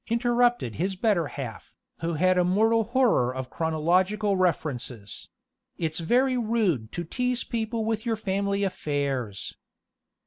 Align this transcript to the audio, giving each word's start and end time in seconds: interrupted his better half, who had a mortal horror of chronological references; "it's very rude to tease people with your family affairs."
interrupted 0.07 0.77
his 0.77 0.95
better 0.95 1.27
half, 1.27 1.71
who 1.99 2.15
had 2.15 2.35
a 2.35 2.43
mortal 2.43 2.85
horror 2.85 3.31
of 3.31 3.51
chronological 3.51 4.35
references; 4.35 5.27
"it's 5.77 5.99
very 5.99 6.35
rude 6.35 6.91
to 6.91 7.03
tease 7.03 7.43
people 7.43 7.85
with 7.85 8.03
your 8.03 8.15
family 8.15 8.63
affairs." 8.63 9.55